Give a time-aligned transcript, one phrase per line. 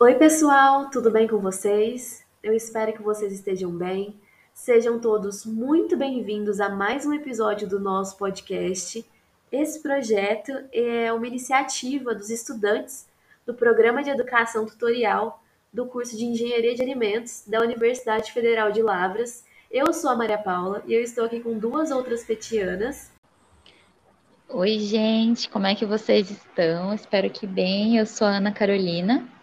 [0.00, 2.24] Oi, pessoal, tudo bem com vocês?
[2.40, 4.14] Eu espero que vocês estejam bem.
[4.54, 9.04] Sejam todos muito bem-vindos a mais um episódio do nosso podcast.
[9.50, 13.08] Esse projeto é uma iniciativa dos estudantes
[13.44, 18.80] do Programa de Educação Tutorial do curso de Engenharia de Alimentos da Universidade Federal de
[18.80, 19.44] Lavras.
[19.68, 23.10] Eu sou a Maria Paula e eu estou aqui com duas outras petianas.
[24.48, 26.94] Oi, gente, como é que vocês estão?
[26.94, 27.98] Espero que bem.
[27.98, 29.36] Eu sou a Ana Carolina.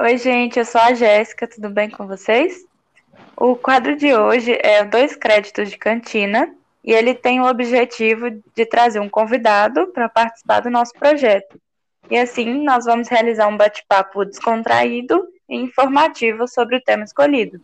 [0.00, 2.64] Oi, gente, eu sou a Jéssica, tudo bem com vocês?
[3.36, 6.52] O quadro de hoje é dois créditos de cantina
[6.82, 11.60] e ele tem o objetivo de trazer um convidado para participar do nosso projeto.
[12.10, 17.60] E assim nós vamos realizar um bate-papo descontraído e informativo sobre o tema escolhido.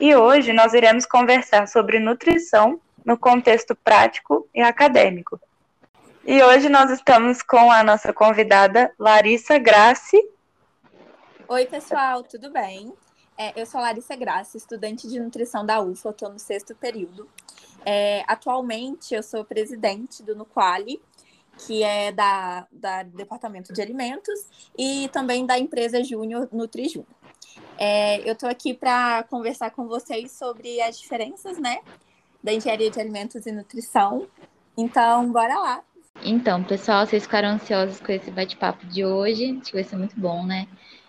[0.00, 5.40] E hoje nós iremos conversar sobre nutrição no contexto prático e acadêmico.
[6.24, 10.22] E hoje nós estamos com a nossa convidada Larissa Grassi
[11.50, 12.92] Oi, pessoal, tudo bem?
[13.38, 17.26] É, eu sou Larissa Graça, estudante de nutrição da UFA, estou no sexto período.
[17.86, 21.00] É, atualmente, eu sou presidente do Nuquali,
[21.56, 27.08] que é da, da Departamento de Alimentos, e também da empresa Júnior NutriJúnior.
[27.78, 31.78] É, eu estou aqui para conversar com vocês sobre as diferenças, né,
[32.44, 34.28] da engenharia de alimentos e nutrição.
[34.76, 35.82] Então, bora lá!
[36.22, 39.58] Então, pessoal, vocês ficaram ansiosos com esse bate-papo de hoje?
[39.62, 40.68] Acho que vai ser muito bom, né?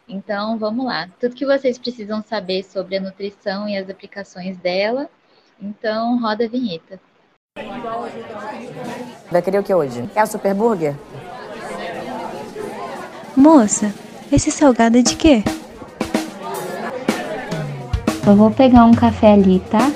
[0.09, 1.07] Então, vamos lá.
[1.19, 5.07] Tudo que vocês precisam saber sobre a nutrição e as aplicações dela.
[5.61, 6.99] Então, roda a vinheta.
[9.29, 10.09] Vai querer o que hoje?
[10.15, 10.95] É a Super Burger?
[13.37, 13.93] Moça,
[14.31, 15.43] esse salgado é de quê?
[18.25, 19.91] Eu vou pegar um café ali, tá?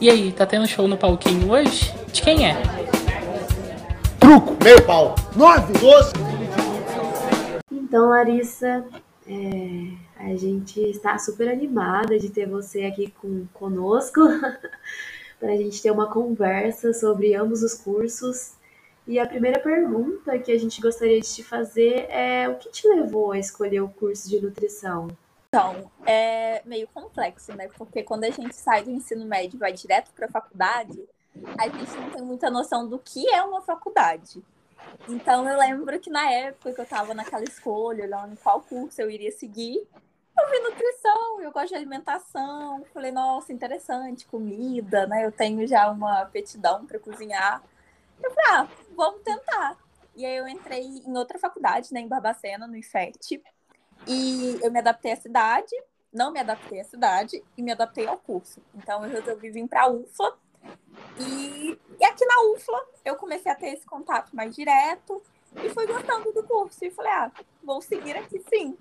[0.00, 1.92] E aí, tá tendo show no palquinho hoje?
[2.12, 2.56] De quem é?
[4.20, 5.14] Truco, meio pau.
[5.34, 6.12] Nove, doze.
[7.94, 8.84] Então, Larissa,
[9.24, 14.20] é, a gente está super animada de ter você aqui com, conosco
[15.38, 18.54] para a gente ter uma conversa sobre ambos os cursos.
[19.06, 22.88] E a primeira pergunta que a gente gostaria de te fazer é o que te
[22.88, 25.06] levou a escolher o curso de nutrição?
[25.50, 27.68] Então, é meio complexo, né?
[27.78, 31.00] Porque quando a gente sai do ensino médio e vai direto para a faculdade,
[31.56, 34.42] a gente não tem muita noção do que é uma faculdade.
[35.08, 39.10] Então eu lembro que na época que eu estava naquela escolha, olhando qual curso eu
[39.10, 39.86] iria seguir,
[40.38, 42.84] eu vi nutrição, eu gosto de alimentação.
[42.92, 45.24] Falei, nossa, interessante, comida, né?
[45.24, 47.62] Eu tenho já uma aptidão para cozinhar.
[48.22, 49.76] Eu falei, ah, vamos tentar.
[50.16, 53.42] E aí eu entrei em outra faculdade, né, em Barbacena, no IFET.
[54.06, 55.74] E eu me adaptei à cidade,
[56.12, 58.60] não me adaptei à cidade e me adaptei ao curso.
[58.74, 60.36] Então eu resolvi vir para a UFA
[61.18, 65.22] e, e aqui na UFLA eu comecei a ter esse contato mais direto
[65.56, 66.84] e fui gostando do curso.
[66.84, 67.32] E falei, ah,
[67.62, 68.76] vou seguir aqui sim.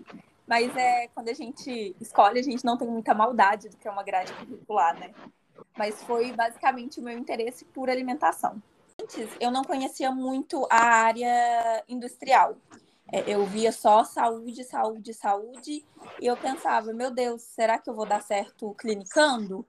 [0.48, 3.92] Mas é quando a gente escolhe, a gente não tem muita maldade do que é
[3.92, 5.14] uma grade curricular, né?
[5.78, 8.62] Mas foi basicamente o meu interesse por alimentação.
[9.02, 12.58] Antes, eu não conhecia muito a área industrial.
[13.12, 15.86] É, eu via só saúde, saúde, saúde,
[16.20, 19.66] e eu pensava, meu Deus, será que eu vou dar certo clinicando?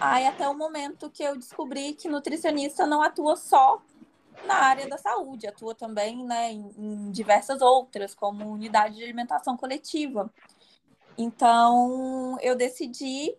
[0.00, 3.82] Aí até o momento que eu descobri que nutricionista não atua só
[4.46, 9.56] na área da saúde, atua também né, em, em diversas outras, como unidade de alimentação
[9.56, 10.32] coletiva.
[11.18, 13.36] Então eu decidi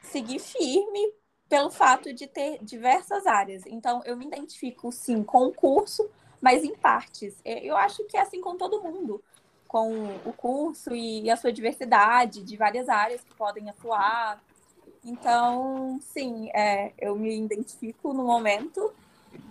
[0.00, 1.14] seguir firme
[1.48, 3.62] pelo fato de ter diversas áreas.
[3.66, 6.08] Então eu me identifico sim com o curso,
[6.40, 7.40] mas em partes.
[7.44, 9.22] É, eu acho que é assim com todo mundo,
[9.68, 14.42] com o curso e a sua diversidade de várias áreas que podem atuar
[15.04, 18.92] então, sim, é, eu me identifico no momento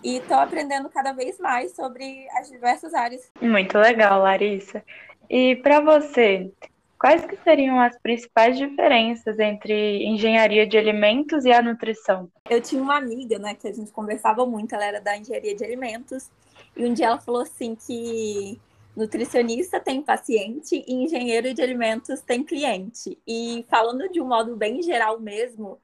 [0.02, 3.30] e estou aprendendo cada vez mais sobre as diversas áreas.
[3.40, 4.82] Muito legal, Larissa.
[5.28, 6.50] E para você,
[6.98, 12.30] quais que seriam as principais diferenças entre engenharia de alimentos e a nutrição?
[12.48, 15.64] Eu tinha uma amiga, né, que a gente conversava muito, ela era da engenharia de
[15.64, 16.30] alimentos,
[16.76, 18.60] e um dia ela falou assim que
[18.96, 23.18] nutricionista tem paciente e engenheiro de alimentos tem cliente.
[23.26, 25.80] E falando de um modo bem geral mesmo,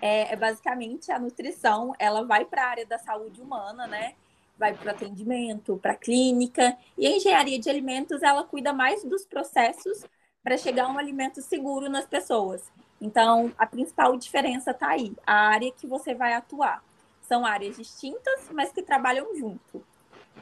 [0.00, 4.14] é, é basicamente a nutrição, ela vai para a área da saúde humana, né?
[4.58, 6.76] Vai para o atendimento, para a clínica.
[6.98, 10.04] E a engenharia de alimentos, ela cuida mais dos processos
[10.42, 12.62] para chegar a um alimento seguro nas pessoas.
[13.00, 16.84] Então, a principal diferença está aí, a área que você vai atuar.
[17.22, 19.84] São áreas distintas, mas que trabalham junto.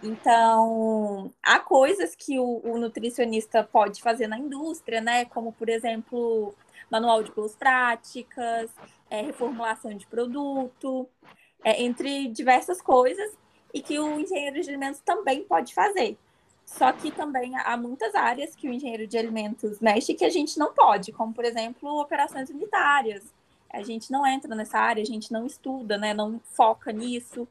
[0.02, 5.24] Então, há coisas que o, o, nutricionista pode fazer na indústria, né?
[5.26, 6.54] Como, por exemplo,
[6.90, 8.70] manual de boas práticas,
[9.10, 11.06] é, reformulação de produto,
[11.62, 13.36] é, entre diversas coisas,
[13.74, 16.16] e que o engenheiro de alimentos também pode fazer.
[16.64, 20.58] Só que também há muitas áreas que o engenheiro de alimentos mexe que a gente
[20.58, 23.24] não pode, como, por exemplo, operações unitárias.
[23.72, 26.14] A gente não entra nessa área, a gente não estuda, né?
[26.14, 27.46] não foca nisso.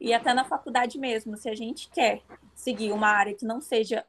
[0.00, 2.22] E até na faculdade mesmo, se a gente quer
[2.54, 4.04] seguir uma área que não seja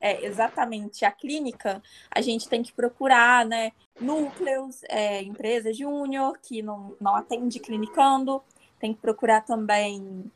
[0.00, 6.62] é, exatamente a clínica, a gente tem que procurar né, núcleos, é, empresas júnior que
[6.62, 8.42] não, não atende clinicando,
[8.78, 10.30] tem que procurar também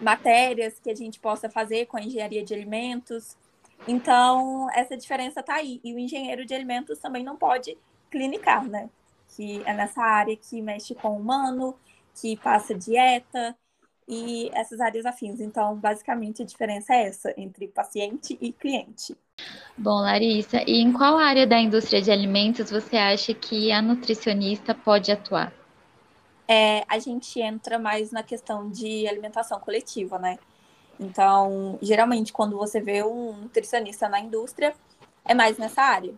[0.00, 3.36] matérias que a gente possa fazer com a engenharia de alimentos.
[3.88, 5.80] Então, essa diferença está aí.
[5.82, 7.76] E o engenheiro de alimentos também não pode
[8.10, 8.90] clinicar, né?
[9.28, 11.74] Que é nessa área que mexe com o humano,
[12.20, 13.56] que passa dieta,
[14.10, 15.38] e essas áreas afins.
[15.40, 19.16] Então, basicamente, a diferença é essa entre paciente e cliente.
[19.78, 24.74] Bom, Larissa, e em qual área da indústria de alimentos você acha que a nutricionista
[24.74, 25.52] pode atuar?
[26.48, 30.40] É, a gente entra mais na questão de alimentação coletiva, né?
[30.98, 34.74] Então, geralmente, quando você vê um nutricionista na indústria,
[35.24, 36.12] é mais nessa área.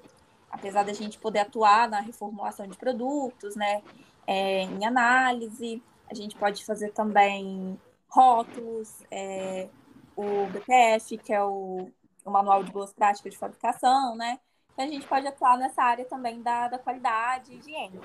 [0.51, 3.83] Apesar da gente poder atuar na reformulação de produtos, né?
[4.27, 7.79] É, em análise, a gente pode fazer também
[8.09, 9.69] rótulos, é,
[10.15, 11.89] o BPF, que é o,
[12.25, 14.39] o, Manual de Boas Práticas de Fabricação, né?
[14.73, 18.01] Então, a gente pode atuar nessa área também da, da qualidade e higiene.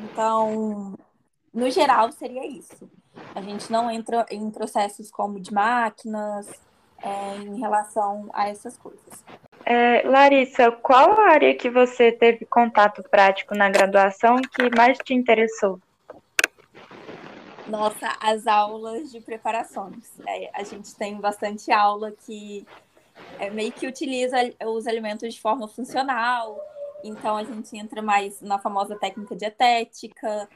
[0.00, 0.94] Então,
[1.54, 2.90] no geral, seria isso.
[3.34, 6.48] A gente não entra em processos como de máquinas,
[7.02, 9.24] é, em relação a essas coisas.
[9.64, 15.14] É, Larissa, qual a área que você teve contato prático na graduação que mais te
[15.14, 15.80] interessou?
[17.70, 20.18] Nossa, as aulas de preparações.
[20.26, 22.66] É, a gente tem bastante aula que
[23.38, 24.36] é, meio que utiliza
[24.66, 26.58] os alimentos de forma funcional.
[27.04, 30.48] Então, a gente entra mais na famosa técnica dietética,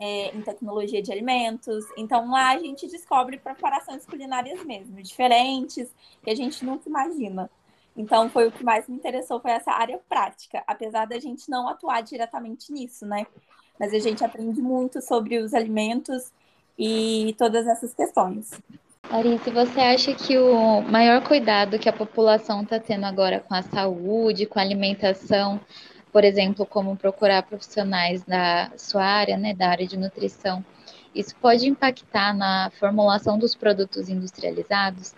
[0.00, 1.84] é, em tecnologia de alimentos.
[1.96, 5.88] Então, lá a gente descobre preparações culinárias mesmo, diferentes,
[6.24, 7.50] que a gente nunca imagina.
[7.94, 11.68] Então, foi o que mais me interessou, foi essa área prática, apesar da gente não
[11.68, 13.26] atuar diretamente nisso, né?
[13.78, 16.32] Mas a gente aprende muito sobre os alimentos
[16.78, 18.50] e todas essas questões.
[19.10, 23.62] Larissa, você acha que o maior cuidado que a população está tendo agora com a
[23.62, 25.60] saúde, com a alimentação,
[26.10, 30.64] por exemplo, como procurar profissionais da sua área, né, da área de nutrição,
[31.14, 35.14] isso pode impactar na formulação dos produtos industrializados?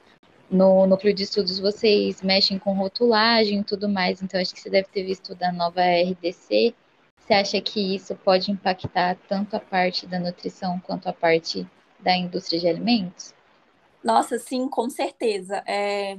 [0.50, 4.70] No núcleo de estudos vocês mexem com rotulagem e tudo mais, então acho que você
[4.70, 6.74] deve ter visto da nova RDC,
[7.24, 11.66] você acha que isso pode impactar tanto a parte da nutrição quanto a parte
[11.98, 13.34] da indústria de alimentos?
[14.02, 15.62] Nossa, sim, com certeza.
[15.66, 16.18] É...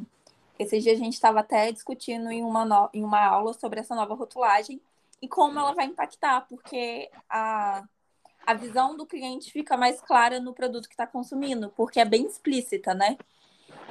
[0.57, 2.89] Dias a gente estava até discutindo em uma, no...
[2.91, 4.81] em uma aula sobre essa nova rotulagem
[5.21, 7.83] e como ela vai impactar, porque a,
[8.43, 12.25] a visão do cliente fica mais clara no produto que está consumindo, porque é bem
[12.25, 13.15] explícita, né?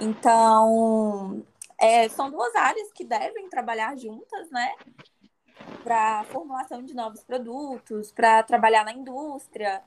[0.00, 1.44] Então,
[1.78, 4.74] é, são duas áreas que devem trabalhar juntas, né?
[5.82, 9.82] Para formulação de novos produtos, para trabalhar na indústria,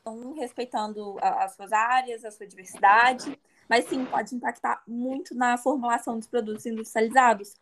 [0.00, 3.36] então, respeitando as suas áreas, a sua diversidade,
[3.68, 7.56] mas sim pode impactar muito na formulação dos produtos industrializados,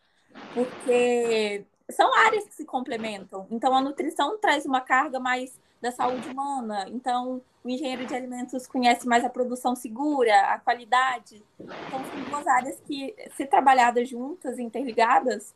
[0.52, 3.46] porque são áreas que se complementam.
[3.50, 6.86] Então, a nutrição traz uma carga mais da saúde humana.
[6.88, 11.42] Então, o engenheiro de alimentos conhece mais a produção segura, a qualidade.
[11.58, 15.54] Então, são duas áreas que, se trabalhadas juntas, interligadas,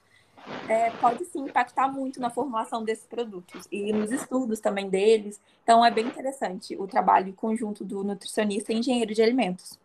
[0.68, 5.40] é, pode sim impactar muito na formulação desses produtos e nos estudos também deles.
[5.62, 9.78] Então é bem interessante o trabalho conjunto do nutricionista e engenheiro de alimentos.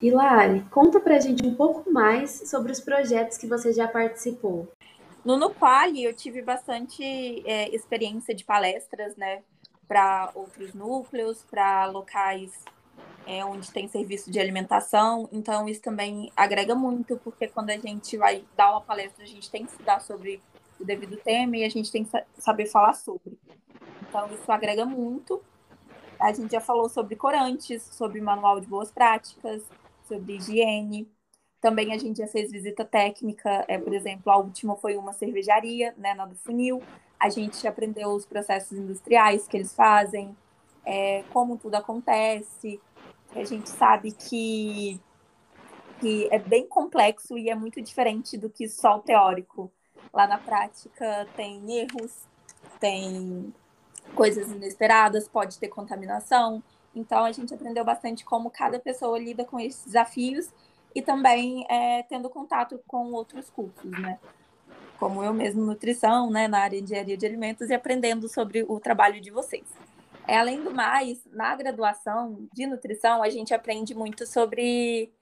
[0.00, 4.70] Hilari, conta pra gente um pouco mais sobre os projetos que você já participou.
[5.24, 7.02] No Nuquali, eu tive bastante
[7.46, 9.42] é, experiência de palestras, né,
[9.88, 12.52] para outros núcleos, para locais
[13.26, 15.28] é, onde tem serviço de alimentação.
[15.32, 19.50] Então, isso também agrega muito, porque quando a gente vai dar uma palestra, a gente
[19.50, 20.40] tem que estudar sobre
[20.78, 23.38] o devido tema e a gente tem que saber falar sobre.
[24.08, 25.42] Então, isso agrega muito.
[26.20, 29.62] A gente já falou sobre corantes, sobre manual de boas práticas,
[30.06, 31.08] sobre higiene.
[31.60, 35.94] Também a gente já fez visita técnica, é, por exemplo, a última foi uma cervejaria,
[35.96, 36.82] né, na do Funil.
[37.18, 40.36] A gente aprendeu os processos industriais que eles fazem,
[40.84, 42.80] é, como tudo acontece,
[43.34, 45.00] a gente sabe que,
[46.00, 49.70] que é bem complexo e é muito diferente do que só o teórico.
[50.12, 52.26] Lá na prática tem erros,
[52.78, 53.52] tem
[54.14, 56.62] coisas inesperadas, pode ter contaminação.
[56.94, 60.48] Então a gente aprendeu bastante como cada pessoa lida com esses desafios
[60.94, 64.18] e também é, tendo contato com outros cursos, né?
[64.98, 68.78] Como eu mesmo, nutrição, né, na área de engenharia de alimentos e aprendendo sobre o
[68.78, 69.64] trabalho de vocês.
[70.26, 75.12] É, além do mais, na graduação de nutrição, a gente aprende muito sobre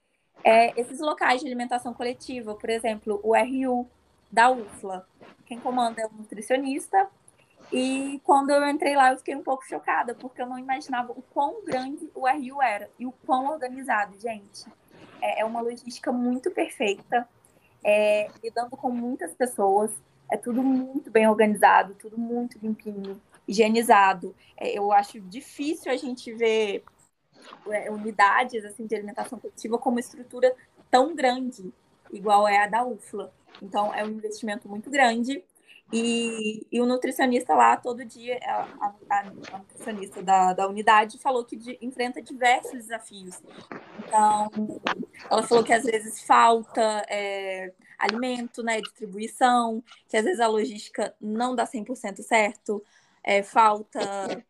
[0.44, 3.88] é, esses locais de alimentação coletiva, por exemplo, o RU
[4.30, 5.06] da UFLA.
[5.44, 7.08] Quem comanda é o nutricionista.
[7.72, 11.22] E quando eu entrei lá, eu fiquei um pouco chocada, porque eu não imaginava o
[11.32, 14.66] quão grande o RU era e o quão organizado, gente.
[15.20, 17.26] É, é uma logística muito perfeita,
[17.82, 19.90] é, lidando com muitas pessoas.
[20.30, 24.34] É tudo muito bem organizado, tudo muito limpinho, higienizado.
[24.56, 26.84] É, eu acho difícil a gente ver
[27.70, 30.54] é, unidades assim de alimentação coletiva com uma estrutura
[30.90, 31.72] tão grande,
[32.12, 33.32] igual é a da UFLA.
[33.60, 35.42] Então, é um investimento muito grande.
[35.92, 41.44] E, e o nutricionista lá, todo dia, a, a, a nutricionista da, da unidade falou
[41.44, 43.42] que de, enfrenta diversos desafios.
[43.98, 44.48] Então,
[45.30, 51.14] ela falou que às vezes falta é, alimento, né, distribuição, que às vezes a logística
[51.20, 52.82] não dá 100% certo,
[53.24, 54.44] é, falta,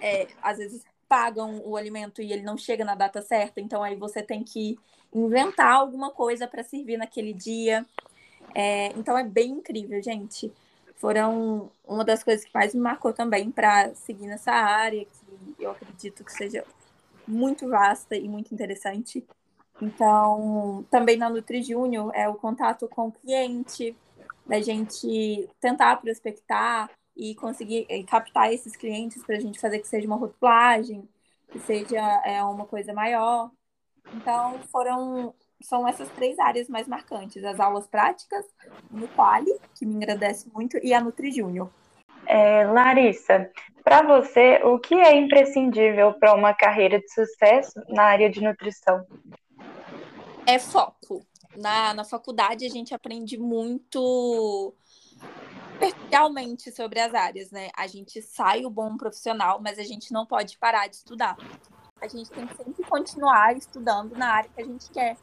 [0.00, 3.94] é, às vezes pagam o alimento e ele não chega na data certa, então aí
[3.94, 4.78] você tem que
[5.14, 7.86] inventar alguma coisa para servir naquele dia.
[8.54, 10.52] É, então é bem incrível, gente.
[10.96, 15.70] Foram uma das coisas que mais me marcou também para seguir nessa área, que eu
[15.70, 16.64] acredito que seja
[17.26, 19.24] muito vasta e muito interessante.
[19.82, 23.96] Então, também na Nutri Júnior é o contato com o cliente,
[24.46, 30.06] da gente tentar prospectar e conseguir captar esses clientes para a gente fazer que seja
[30.06, 31.08] uma rotulagem,
[31.50, 33.50] que seja é, uma coisa maior.
[34.12, 38.44] Então, foram são essas três áreas mais marcantes: as aulas práticas,
[38.90, 41.70] no Quali, que me agradece muito, e a Nutri Júnior.
[42.26, 43.50] É, Larissa,
[43.82, 49.04] para você, o que é imprescindível para uma carreira de sucesso na área de nutrição?
[50.46, 51.24] É foco.
[51.56, 54.74] Na, na faculdade, a gente aprende muito
[55.74, 57.70] superficialmente sobre as áreas, né?
[57.76, 61.36] A gente sai o bom profissional, mas a gente não pode parar de estudar.
[62.00, 65.16] A gente tem que sempre continuar estudando na área que a gente quer,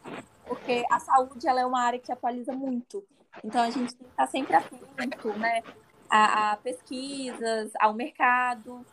[0.46, 3.04] porque a saúde ela é uma área que atualiza muito.
[3.44, 5.64] Então a gente tem que estar sempre atento, né?
[6.10, 8.86] A, a pesquisas, ao mercado,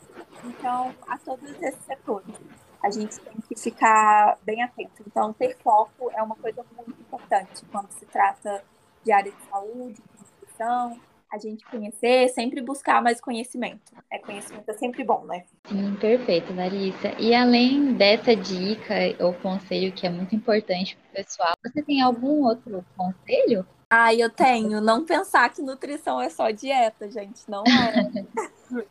[0.44, 2.34] então a todos esses setores.
[2.80, 5.02] A gente tem que ficar bem atento.
[5.04, 8.64] Então, ter foco é uma coisa muito importante quando se trata
[9.02, 11.00] de área de saúde, de nutrição,
[11.30, 13.92] a gente conhecer, sempre buscar mais conhecimento.
[14.10, 15.44] É conhecimento é sempre bom, né?
[15.66, 17.12] Sim, perfeito, Larissa.
[17.18, 22.00] E além dessa dica ou conselho que é muito importante para o pessoal, você tem
[22.00, 23.66] algum outro conselho?
[23.90, 24.80] Ah, eu tenho.
[24.80, 27.42] Não pensar que nutrição é só dieta, gente.
[27.48, 28.84] Não é.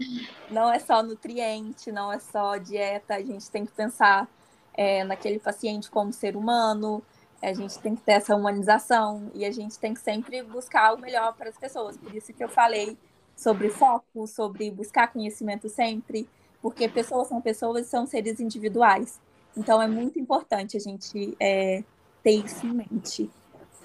[0.50, 3.14] não é só nutriente, não é só dieta.
[3.14, 4.28] A gente tem que pensar
[4.74, 7.02] é, naquele paciente como ser humano,
[7.42, 10.98] a gente tem que ter essa humanização e a gente tem que sempre buscar o
[10.98, 11.96] melhor para as pessoas.
[11.96, 12.96] Por isso que eu falei
[13.36, 16.28] sobre foco, sobre buscar conhecimento sempre,
[16.60, 19.20] porque pessoas são pessoas, são seres individuais.
[19.56, 21.82] Então é muito importante a gente é,
[22.22, 23.30] ter isso em mente.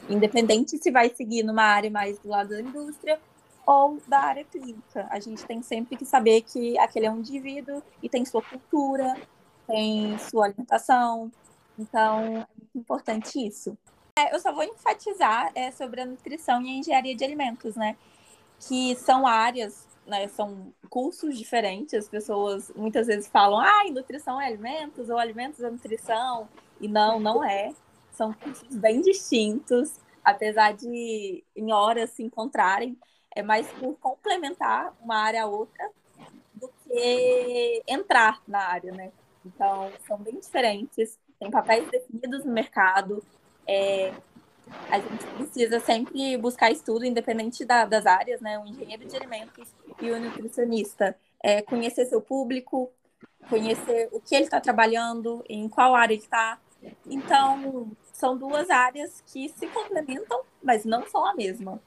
[0.08, 3.20] Independente se vai seguir numa área mais do lado da indústria
[3.66, 5.08] ou da área clínica.
[5.10, 9.18] A gente tem sempre que saber que aquele é um indivíduo e tem sua cultura,
[9.66, 11.30] tem sua alimentação.
[11.78, 13.78] Então, é importante isso.
[14.18, 17.96] É, eu só vou enfatizar é, sobre a nutrição e a engenharia de alimentos, né?
[18.60, 21.94] Que são áreas, né, são cursos diferentes.
[21.94, 26.50] As pessoas muitas vezes falam, ah, nutrição é alimentos, ou alimentos é nutrição.
[26.82, 27.74] E não, não é.
[28.12, 29.92] São cursos bem distintos,
[30.24, 32.98] apesar de em horas se encontrarem.
[33.36, 35.92] É mais por complementar uma área a outra
[36.56, 39.12] do que entrar na área, né?
[39.46, 43.24] Então, são bem diferentes tem papéis definidos no mercado.
[43.68, 44.14] É,
[44.90, 48.60] a gente precisa sempre buscar estudo, independente da, das áreas, né?
[48.60, 49.68] O engenheiro de alimentos
[50.02, 51.16] e o nutricionista.
[51.42, 52.92] É, conhecer seu público,
[53.50, 56.60] conhecer o que ele está trabalhando, em qual área ele está.
[57.06, 61.82] Então, são duas áreas que se complementam, mas não são a mesma.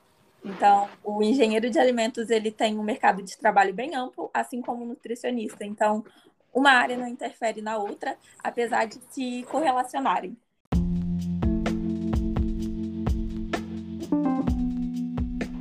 [0.44, 4.84] Então, o engenheiro de alimentos ele tem um mercado de trabalho bem amplo, assim como
[4.84, 5.64] o nutricionista.
[5.64, 6.04] Então,
[6.52, 10.36] uma área não interfere na outra, apesar de se correlacionarem.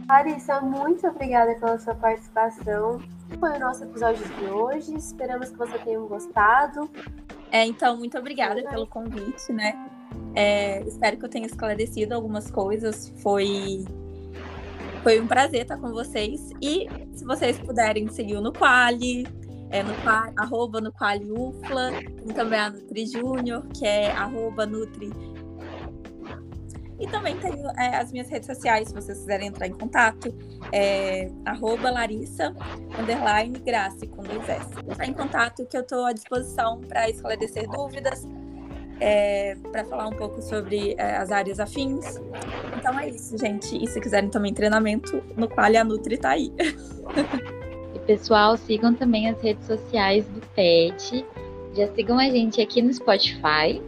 [0.10, 3.00] Larissa, muito obrigada pela sua participação.
[3.40, 4.96] Foi o nosso episódio de hoje.
[4.96, 6.90] Esperamos que você tenha gostado.
[7.52, 9.74] É, então, muito obrigada pelo convite, né?
[10.36, 13.14] É, espero que eu tenha esclarecido algumas coisas.
[13.22, 13.86] Foi
[15.04, 16.52] foi um prazer estar com vocês.
[16.62, 19.26] E se vocês puderem seguir no Quali,
[19.72, 19.94] é no
[20.38, 21.92] arroba no Qualiufla,
[22.36, 25.12] também a Nutri Júnior, que é arroba Nutri
[27.00, 30.34] E também tenho é, as minhas redes sociais, se vocês quiserem entrar em contato.
[30.72, 32.56] É, arroba Larissa,
[33.00, 34.68] underline, Grace, com dois S.
[34.80, 38.28] Entrar em contato que eu estou à disposição para esclarecer dúvidas,
[39.00, 42.18] é, para falar um pouco sobre é, as áreas afins.
[42.78, 43.78] Então é isso, gente.
[43.82, 46.52] E se quiserem também treinamento, no qual a Nutri tá aí.
[47.94, 51.26] e pessoal, sigam também as redes sociais do PET.
[51.76, 53.82] Já sigam a gente aqui no Spotify,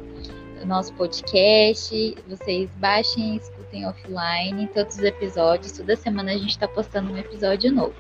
[0.62, 2.16] o nosso podcast.
[2.28, 5.72] Vocês baixem e escutem offline todos os episódios.
[5.74, 7.94] Toda semana a gente está postando um episódio novo.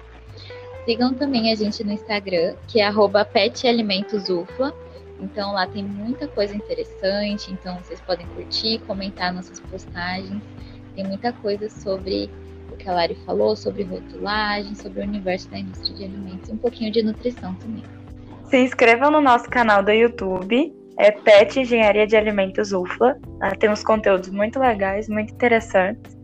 [0.85, 2.91] Sigam também a gente no Instagram, que é
[3.31, 4.73] petalimentosufla.
[5.19, 10.41] Então lá tem muita coisa interessante, então vocês podem curtir, comentar nossas postagens.
[10.95, 12.29] Tem muita coisa sobre
[12.71, 16.53] o que a Lari falou, sobre rotulagem, sobre o universo da indústria de alimentos e
[16.53, 17.83] um pouquinho de nutrição também.
[18.45, 23.17] Se inscrevam no nosso canal do YouTube, é PET Engenharia de Alimentos UFLA.
[23.39, 26.17] Lá tem uns conteúdos muito legais, muito interessantes.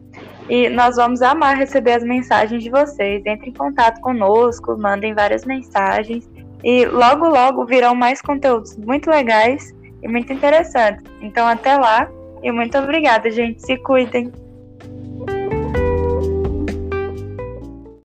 [0.49, 3.21] E nós vamos amar receber as mensagens de vocês.
[3.25, 6.29] Entre em contato conosco, mandem várias mensagens
[6.63, 11.03] e logo, logo virão mais conteúdos muito legais e muito interessantes.
[11.21, 12.09] Então, até lá
[12.41, 13.65] e muito obrigada, gente.
[13.65, 14.31] Se cuidem.